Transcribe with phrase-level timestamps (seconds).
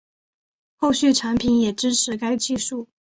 [0.77, 2.87] 后续产品也支持该技术